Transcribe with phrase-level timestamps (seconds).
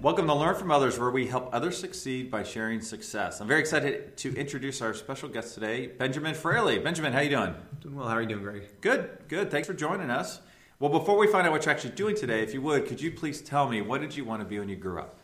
[0.00, 3.40] Welcome to Learn from Others, where we help others succeed by sharing success.
[3.40, 6.78] I'm very excited to introduce our special guest today, Benjamin Fraley.
[6.78, 7.54] Benjamin, how you doing?
[7.80, 8.06] Doing well.
[8.06, 8.62] How are you doing, Greg?
[8.80, 9.50] Good, good.
[9.50, 10.40] Thanks for joining us.
[10.78, 13.10] Well, before we find out what you're actually doing today, if you would, could you
[13.10, 15.16] please tell me what did you want to be when you grew up?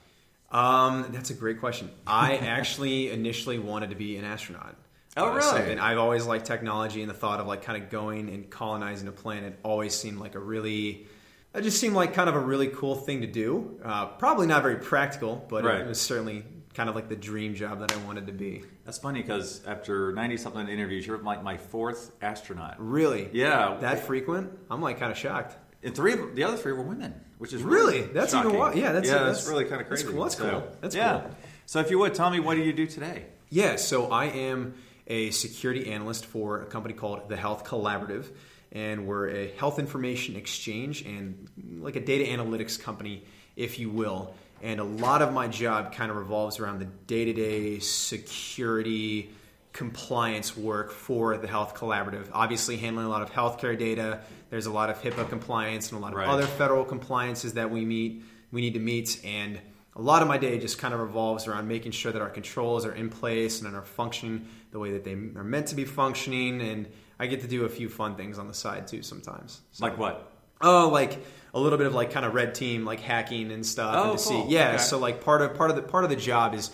[0.51, 1.91] Um, that's a great question.
[2.07, 4.75] I actually initially wanted to be an astronaut.
[5.17, 5.43] Oh, Uh, really?
[5.43, 9.07] something- I've always liked technology, and the thought of like kind of going and colonizing
[9.07, 11.07] a planet always seemed like a really.
[11.55, 13.79] It just seemed like kind of a really cool thing to do.
[13.85, 15.81] Uh, probably not very practical, but Right.
[15.81, 18.65] it was certainly kind of like the dream job that I wanted to be.
[18.85, 22.75] That's funny because after 90 something interviews, you're like my fourth astronaut.
[22.79, 23.31] Really?
[23.33, 23.77] Yeah.
[23.81, 24.51] That frequent?
[24.71, 25.57] I'm like kind of shocked.
[25.85, 28.01] And three, of- the other three were women, which is Really?
[28.01, 28.51] really That's shocking.
[28.57, 30.13] even yeah, that's- yeah, that's- really kind of that's crazy.
[30.17, 30.25] cool.
[30.25, 30.69] That's So, cool.
[30.81, 31.21] That's yeah.
[31.21, 31.31] cool.
[31.67, 33.27] So if you would tell me, what do you do today?
[33.51, 34.75] Yeah, so I am
[35.07, 38.27] a security analyst for a company called the Health Collaborative,
[38.73, 41.49] and we're a health information exchange and
[41.81, 43.25] like a data analytics company,
[43.57, 44.35] if you will.
[44.63, 49.31] And a lot of my job kind of revolves around the day to day security
[49.73, 52.29] compliance work for the Health Collaborative.
[52.33, 54.21] Obviously, handling a lot of healthcare data.
[54.49, 56.29] There's a lot of HIPAA compliance and a lot of Right.
[56.29, 59.59] other federal compliances that we meet we need to meet and
[59.97, 62.85] a lot of my day just kind of revolves around making sure that our controls
[62.85, 66.61] are in place and are functioning the way that they are meant to be functioning
[66.61, 66.89] and
[67.21, 69.97] i get to do a few fun things on the side too sometimes So- Like
[69.99, 70.33] what?
[70.61, 73.95] oh like a little bit of like kind of red team like hacking and stuff
[73.97, 74.47] Oh, and to cool.
[74.49, 74.79] see yeah Okay.
[74.79, 76.71] so like part of part of the part of the job is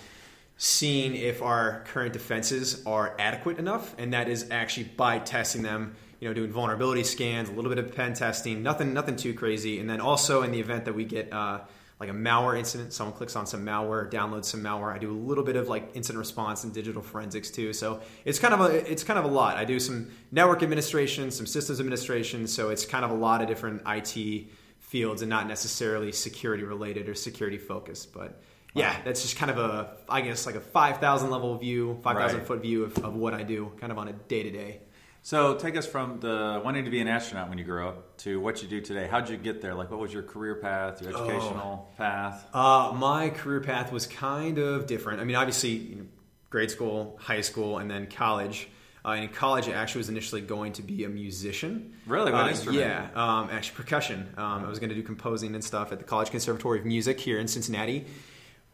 [0.56, 5.94] seeing if our current defenses are adequate enough and that is actually by testing them
[6.20, 9.78] you know doing vulnerability scans a little bit of pen testing nothing nothing too crazy
[9.78, 11.60] and then also in the event that we get uh,
[12.00, 12.92] like a malware incident.
[12.94, 14.92] Someone clicks on some malware downloads some malware.
[14.92, 17.72] I do a little bit of like incident response and digital forensics too.
[17.74, 19.58] So it's kind of a it's kind of a lot.
[19.58, 23.48] I do some network administration some systems administration so it's kind of a lot of
[23.48, 28.12] different it fields and not necessarily security related or security focused.
[28.12, 28.42] But
[28.74, 32.46] yeah, that's just kind of a, I guess, like a 5,000 level view, 5,000 Right.
[32.46, 34.80] foot view of, of what I do kind of on a day to day.
[35.22, 38.40] So take us from the wanting to be an astronaut when you grew up to
[38.40, 39.06] what you do today.
[39.06, 39.74] How'd you get there?
[39.74, 42.46] Like, what was your career path, your educational path?
[42.54, 45.20] Uh, my career path was kind of different.
[45.20, 46.06] I mean, obviously, you know,
[46.48, 48.68] grade school, high school, and then college.
[49.04, 51.94] Uh, in college, I actually was initially going to be a musician.
[52.06, 52.32] Really?
[52.32, 52.80] What Uh, instrument?
[52.82, 54.28] Yeah, um, actually percussion.
[54.36, 57.20] Um, I was going to do composing and stuff at the College Conservatory of Music
[57.20, 58.06] here in Cincinnati.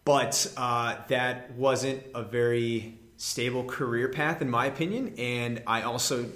[0.05, 5.15] But uh, that wasn't a very stable career path, in my opinion.
[5.19, 6.27] And I also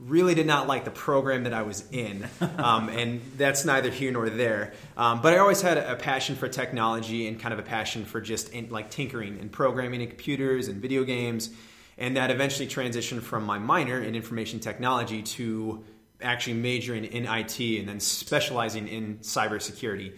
[0.00, 2.26] really did not like the program that I was in,
[2.58, 4.72] um, and that's neither here nor there.
[4.96, 8.20] Um, but I always had a passion for technology and kind of a passion for
[8.20, 11.50] just in, like tinkering and programming and computers and video games,
[11.98, 15.84] and that eventually transitioned from my minor in information technology to
[16.22, 20.16] actually majoring in IT and then specializing in cybersecurity.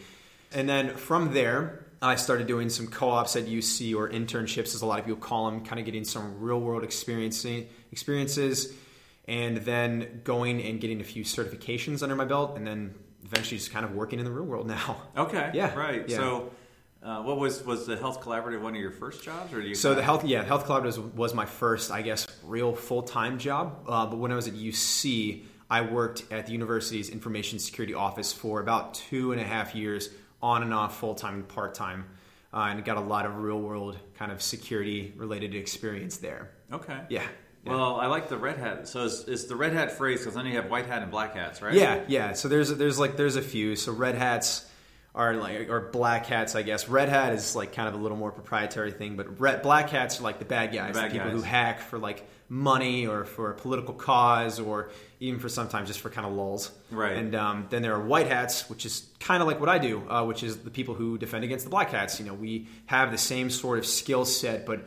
[0.53, 4.87] And then from there, I started doing some co-ops at UC or internships, as a
[4.87, 8.73] lot of people call them, kind of getting some real-world experiencing experiences,
[9.29, 13.73] and then going and getting a few certifications under my belt, and then eventually just
[13.73, 15.01] kind of working in the real world now.
[15.17, 15.51] Okay.
[15.55, 16.09] Yeah, Right.
[16.09, 16.17] yeah.
[16.17, 16.51] So,
[17.05, 19.75] uh, what was was the health collaborative one of your first jobs, or do you?
[19.75, 23.39] So the health, yeah, health collaborative was, was my first, I guess, real full time
[23.39, 23.85] job.
[23.89, 28.33] Uh, but when I was at UC, I worked at the university's information security office
[28.33, 30.11] for about two and a half years,
[30.43, 32.05] on and off, full time and part time,
[32.53, 36.51] uh, and got a lot of real world kind of security related experience there.
[36.73, 36.99] Okay.
[37.09, 37.23] Yeah.
[37.65, 38.89] Well, I like the red hat.
[38.89, 41.35] So it's, it's the red hat phrase because then you have white hat and black
[41.37, 41.73] hats, right?
[41.75, 42.33] Yeah, yeah.
[42.33, 43.77] So there's there's like there's a few.
[43.77, 44.69] So red hats
[45.15, 46.89] are like or black hats, I guess.
[46.89, 50.19] Red hat is like kind of a little more proprietary thing, but red black hats
[50.19, 51.37] are like the bad guys, The the, people guys.
[51.37, 54.91] who hack for like money or for a political cause or
[55.21, 56.71] even for sometimes just for kind of lulz.
[56.91, 57.17] Right.
[57.17, 60.07] And um, then there are white hats, which is kind of like what I do,
[60.07, 62.21] uh, which is the people who defend against the black hats.
[62.21, 64.87] You know, we have the same sort of skill set, but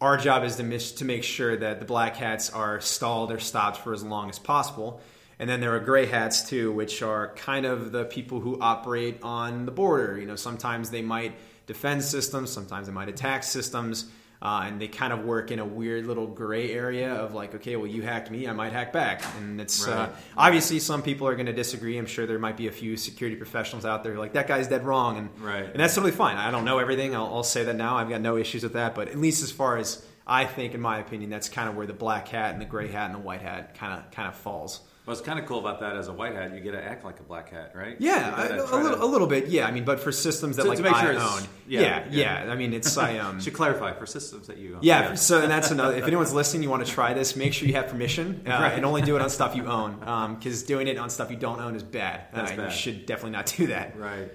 [0.00, 3.38] our job is to, mis- to make sure that the black hats are stalled or
[3.38, 5.00] stopped for as long as possible.
[5.38, 9.18] And then there are gray hats too, which are kind of the people who operate
[9.22, 10.18] on the border.
[10.18, 11.36] You know, sometimes they might
[11.68, 14.10] defend systems, sometimes they might attack systems.
[14.44, 17.76] Uh, and they kind of work in a weird little gray area of like, okay,
[17.76, 21.34] well, you hacked me, I might hack back, and it's uh, obviously some people are
[21.34, 21.96] going to disagree.
[21.96, 24.46] I'm sure there might be a few security professionals out there who are like that
[24.46, 25.64] guy's dead wrong, and Right.
[25.64, 26.36] and that's totally fine.
[26.36, 27.14] I don't know everything.
[27.16, 27.96] I'll, I'll say that now.
[27.96, 30.80] I've got no issues with that, but at least as far as I think, in
[30.82, 33.20] my opinion, that's kind of where the black hat and the gray hat and the
[33.24, 34.80] white hat kind of kind of falls.
[35.04, 37.20] What's kind of cool about that as a white hat, you get to act like
[37.20, 37.94] a black hat, right?
[37.98, 39.48] Yeah, a, a little, to- a little bit.
[39.48, 41.48] Yeah, I mean, but for systems that To- like to make I sure it's- own,
[41.68, 42.44] yeah, yeah, yeah.
[42.46, 44.78] yeah, I mean, it's I um, Should clarify for systems that you own.
[44.82, 45.14] yeah.
[45.14, 45.94] So and that's another.
[45.96, 48.72] If anyone's listening, you want to try this, make sure you have permission uh, Right.
[48.72, 49.98] and only do it on stuff you own,
[50.36, 52.22] because doing it on stuff you don't own is bad.
[52.32, 52.70] That's Uh, bad.
[52.72, 53.98] You should definitely not do that.
[53.98, 54.32] Right.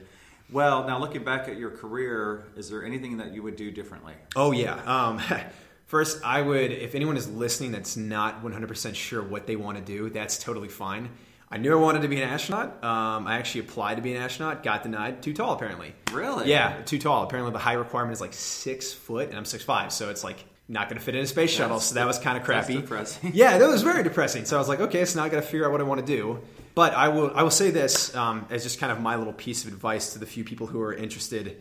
[0.51, 4.13] Well, now looking back at your career, is there anything that you would do differently?
[4.35, 4.75] Oh yeah.
[4.85, 5.19] Um,
[5.89, 9.83] first, I would if anyone is listening that's not 100% sure what they want to
[9.83, 11.09] do, that's totally fine.
[11.51, 12.83] I knew I wanted to be an astronaut.
[12.83, 15.23] Um, I actually applied to be an astronaut, got denied.
[15.23, 15.95] Too tall, apparently.
[16.13, 16.47] Really?
[16.49, 17.23] Yeah, too tall.
[17.23, 20.45] Apparently, the height requirement is like six foot, and I'm six five, so it's like
[20.67, 21.77] not going to fit in a space shuttle.
[21.77, 22.81] That's- So that was kind of that's crappy.
[22.81, 23.31] depressing.
[23.33, 24.45] yeah, that was very depressing.
[24.45, 25.99] So I was like, okay, so now I got to figure out what I want
[25.99, 26.39] to do.
[26.75, 29.65] But I will, I will say this um, as just kind of my little piece
[29.65, 31.57] of advice to the few people who are interested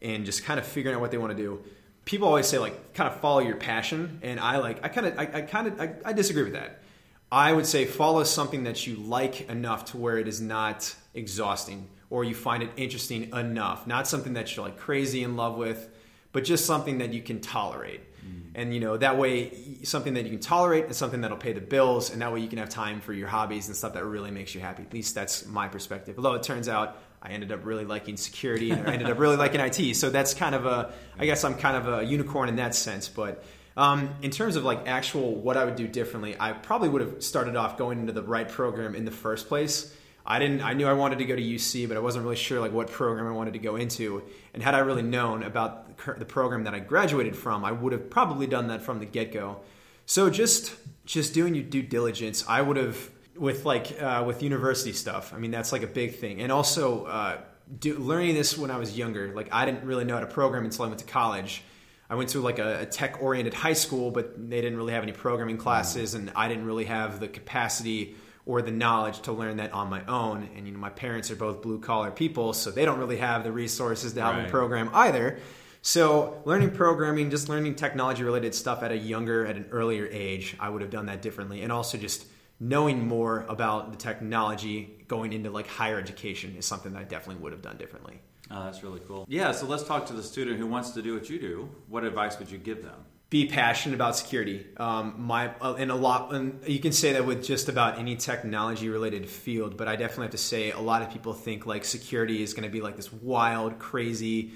[0.00, 1.60] in just kind of figuring out what they want to do.
[2.04, 5.18] People always say like, kind of follow your passion, and I like, I kind of,
[5.18, 6.82] I, I kind of, I, I disagree with that.
[7.30, 11.88] I would say follow something that you like enough to where it is not exhausting
[12.10, 13.86] or you find it interesting enough.
[13.86, 15.88] Not something that you're like crazy in love with,
[16.32, 18.02] but just something that you can tolerate.
[18.22, 18.50] Mm.
[18.54, 21.62] And you know, that way something that you can tolerate and something that'll pay the
[21.62, 24.30] bills and that way you can have time for your hobbies and stuff that really
[24.30, 24.82] makes you happy.
[24.82, 26.16] At least that's my perspective.
[26.18, 29.36] Although it turns out I ended up really liking security and I ended up really
[29.36, 29.94] liking IT.
[29.96, 33.08] So that's kind of a I guess I'm kind of a unicorn in that sense,
[33.08, 33.44] but
[33.76, 37.22] um, in terms of like actual what I would do differently, I probably would have
[37.22, 39.94] started off going into the right program in the first place.
[40.24, 40.60] I didn't.
[40.62, 42.88] I knew I wanted to go to UC, but I wasn't really sure like what
[42.90, 44.22] program I wanted to go into.
[44.54, 47.92] And had I really known about the the program that I graduated from, I would
[47.92, 49.60] have probably done that from the get go.
[50.06, 50.74] So just
[51.04, 55.32] just doing your due diligence, I would have with like uh, with university stuff.
[55.34, 57.40] I mean, that's like a big thing, and also uh,
[57.78, 59.32] do, learning this when I was younger.
[59.34, 61.62] Like I didn't really know how to program until I went to college.
[62.10, 65.02] I went to like a, a tech oriented high school, but they didn't really have
[65.02, 69.58] any programming classes, and I didn't really have the capacity or the knowledge to learn
[69.58, 70.48] that on my own.
[70.56, 73.44] And you know, my parents are both blue collar people, so they don't really have
[73.44, 75.38] the resources to help me program either.
[75.80, 80.56] So learning programming, just learning technology related stuff at a younger, at an earlier age,
[80.60, 81.62] I would have done that differently.
[81.62, 82.26] And also just
[82.62, 87.42] knowing more about the technology going into like higher education is something that I definitely
[87.42, 88.20] would have done differently.
[88.50, 89.24] Oh, that's really cool.
[89.28, 91.68] Yeah, so let's talk to the student who wants to do what you do.
[91.88, 93.04] What advice would you give them?
[93.32, 94.66] be passionate about security.
[94.76, 98.14] Um, my uh, and a lot, and you can say that with just about any
[98.14, 99.78] technology related field.
[99.78, 102.64] But I definitely have to say, a lot of people think like security is going
[102.64, 104.52] to be like this wild, crazy,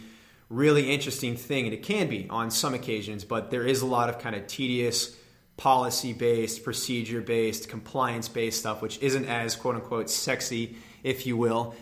[0.50, 3.24] really interesting thing, and it can be on some occasions.
[3.24, 5.16] But there is a lot of kind of tedious,
[5.56, 11.36] policy based, procedure based, compliance based stuff, which isn't as quote unquote sexy, if you
[11.36, 11.74] will.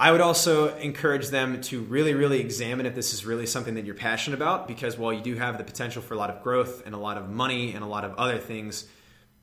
[0.00, 3.84] I would also encourage them to really, really examine if this is really something that
[3.84, 6.84] you're passionate about because while you do have the potential for a lot of growth
[6.86, 8.86] and a lot of money and a lot of other things,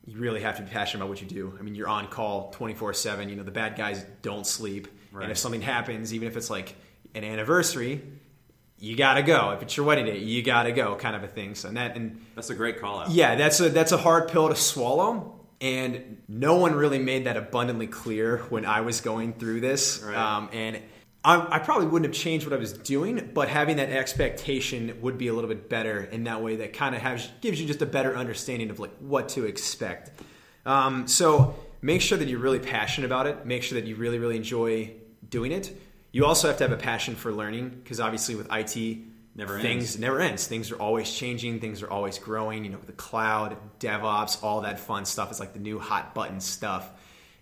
[0.06, 1.54] you really have to be passionate about what you do.
[1.58, 3.28] I mean, you're on call 24 7.
[3.28, 4.88] You know, the bad guys don't sleep.
[5.12, 5.24] Right.
[5.24, 6.74] And if something happens, even if it's like
[7.14, 8.00] an anniversary,
[8.78, 9.52] you gotta go.
[9.52, 11.54] If it's your wedding day, you gotta go, kind of a thing.
[11.54, 13.10] So and that and That's a great call out.
[13.10, 17.36] yeah, that's a that's a hard pill to swallow, and no one really made that
[17.36, 20.02] abundantly clear when I was going through this.
[20.02, 20.16] Right.
[20.16, 20.80] Um, and
[21.24, 25.18] I, I probably wouldn't have changed what I was doing, but having that expectation would
[25.18, 26.56] be a little bit better in that way.
[26.56, 30.10] That kind of has gives you just a better understanding of like what to expect.
[30.64, 33.46] Um, so make sure that you're really passionate about it.
[33.46, 34.92] Make sure that you really really enjoy
[35.28, 35.76] doing it.
[36.16, 39.00] You also have to have a passion for learning because obviously with IT,
[39.34, 39.98] Never things ends.
[39.98, 40.46] never ends.
[40.46, 41.60] Things are always changing.
[41.60, 42.64] Things are always growing.
[42.64, 46.40] You know, the cloud, DevOps, all that fun stuff is like the new hot button
[46.40, 46.90] stuff.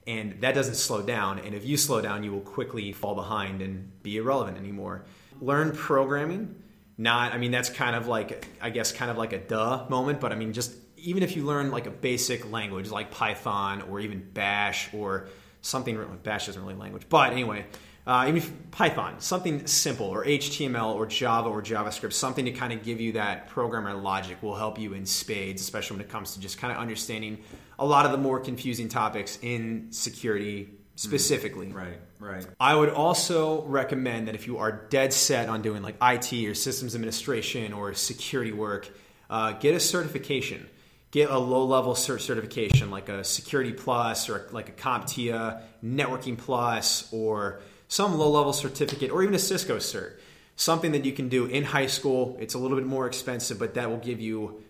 [0.09, 1.39] And that doesn't slow down.
[1.39, 5.05] And if you slow down, you will quickly fall behind and be irrelevant anymore.
[5.41, 6.57] Learn programming.
[6.99, 10.19] Not, I mean, that's kind of like, I guess, kind of like a duh moment.
[10.19, 14.01] But I mean, just even if you learn like a basic language like Python or
[14.01, 15.29] even Bash or
[15.61, 17.05] something, Bash isn't really a language.
[17.09, 17.67] But anyway,
[18.07, 22.83] uh, even Python, something simple, or HTML, or Java, or JavaScript, something to kind of
[22.83, 26.41] give you that programmer logic will help you in spades, especially when it comes to
[26.41, 27.39] just kind of understanding
[27.79, 31.69] a lot of the more confusing topics in security specifically.
[31.69, 32.47] Right, right.
[32.61, 36.55] I would also recommend that if you are dead set on doing like IT or
[36.55, 38.91] systems administration or security work,
[39.31, 40.69] uh, get a certification.
[41.11, 46.37] Get a low level cert certification like a Security Plus or like a CompTIA, Networking
[46.37, 47.61] Plus, or
[47.95, 50.15] some low level certificate, or even a Cisco cert.
[50.57, 52.37] something that you can do in high school.
[52.41, 54.63] It's a little bit more expensive, but that will give you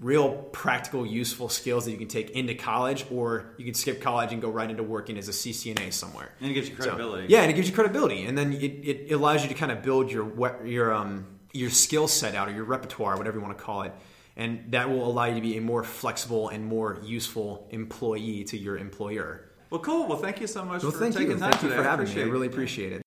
[0.00, 4.32] real practical, useful skills that you can take into college, or you can skip college
[4.32, 6.30] and go right into working as a CCNA somewhere.
[6.40, 7.28] And it gives you credibility.
[7.28, 9.72] So, yeah, and it gives you credibility, and then it, it allows you to kind
[9.72, 10.26] of build your
[10.66, 13.92] your um your skill set out or your repertoire, whatever you want to call it,
[14.36, 18.58] and that will allow you to be a more flexible and more useful employee to
[18.58, 19.48] your employer.
[19.70, 20.06] Well, cool.
[20.06, 21.38] Well, thank you so much well, for thank taking you.
[21.38, 21.76] time thank today.
[21.76, 22.22] you for having me.
[22.22, 23.02] I really appreciate it.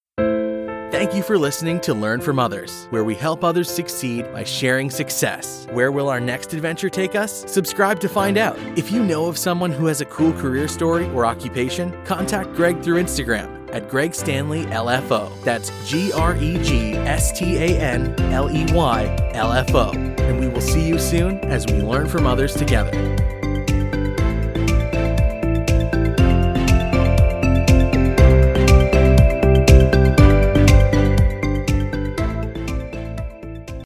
[0.91, 4.89] Thank you for listening to Learn from Others, where we help others succeed by sharing
[4.89, 5.65] success.
[5.71, 7.49] Where will our next adventure take us?
[7.49, 8.59] Subscribe to find out.
[8.77, 12.81] If you know of someone who has a cool career story or occupation, contact Greg
[12.81, 15.31] through Instagram at Greg Stanley LFO.
[15.43, 19.91] That's G R E G S T A N L E Y L F O.
[19.91, 23.38] And we will see you soon as we learn from others together.